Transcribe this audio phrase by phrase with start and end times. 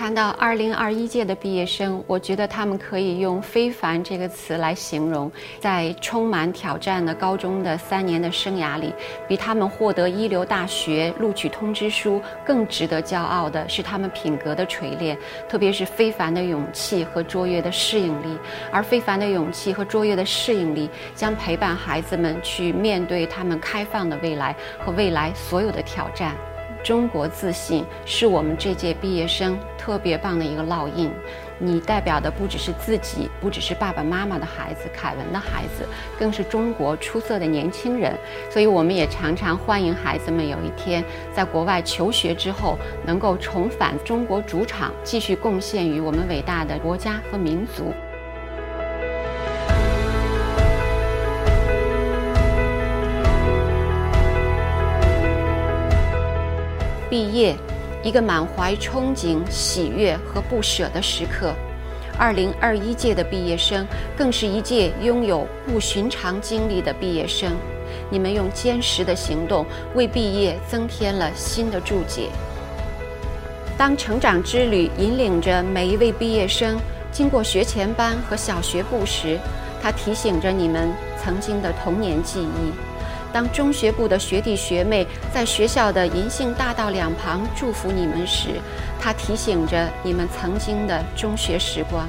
[0.00, 5.30] 谈到二零二一届的毕业生，我觉得他们可以用“非凡”这个词来形容。
[5.58, 8.94] 在充满挑战的高中的三年的生涯里，
[9.28, 18.38] 比他们获得一流大学录取通知书更值得骄傲的是他们品格的锤炼，特别是非凡的勇气和卓越的适应力。
[18.72, 26.34] 而非凡的勇气和卓越的适应力将陪伴孩子们去面对他们开放的未来和未来所有的挑战。
[26.82, 31.10] 中国自信是我们这届毕业生特别棒的一个烙印。
[31.62, 35.86] 你代表的不只是自己，不只是爸爸妈妈的孩子，凯文的孩子，
[36.18, 38.18] 更是中国出色的年轻人。
[38.48, 47.92] 所以，我们也常常欢迎孩子们有一天在国外求学之后，能够重返中国主场，继续贡献于我们伟大的国家和民族。
[57.10, 57.56] 毕业，
[58.04, 61.52] 一个满怀憧憬、喜悦和不舍的时刻。
[62.16, 63.84] 二零二一届的毕业生，
[64.16, 67.50] 更是一届拥有不寻常经历的毕业生。
[68.08, 72.28] 你们用坚实的行动，为毕业增添了新的注解。
[73.76, 76.78] 当成长之旅引领着每一位毕业生
[77.10, 79.36] 经过学前班和小学部时，
[79.82, 82.89] 它提醒着你们曾经的童年记忆。
[83.32, 88.48] 当中学部的学弟学妹在学校的银杏大道两旁祝福你们时，
[89.00, 92.08] 他提醒着你们曾经的中学时光。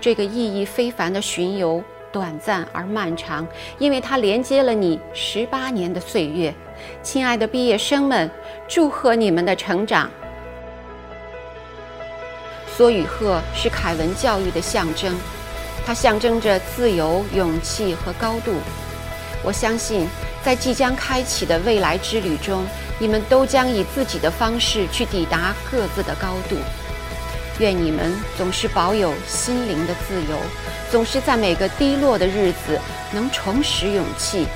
[0.00, 3.46] 这个意义非凡的巡游短暂而漫长，
[3.78, 6.52] 因为它连接了你十八年的岁月。
[7.02, 8.30] 亲爱的毕业生们，
[8.68, 10.10] 祝贺你们的成长。
[12.76, 15.14] 梭与鹤是凯文教育的象征，
[15.86, 18.52] 它象征着自由、勇气和高度。
[19.42, 20.06] 我相信。
[20.44, 22.66] 在即将开启的未来之旅中，
[22.98, 26.56] 你们都将以自己的方式去抵达各自的高度。
[27.58, 30.38] 愿你们总是保有心灵的自由，
[30.90, 32.80] 总是在每个低落的日子
[33.12, 34.46] 能重拾勇气，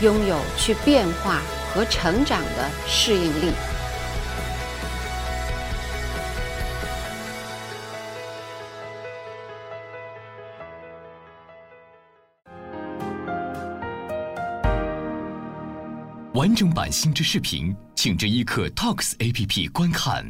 [0.00, 1.40] 拥有去变化
[1.72, 3.52] 和成长的适应力。
[16.36, 20.22] 完整版新知视频，请至一刻 Talks APP 观看。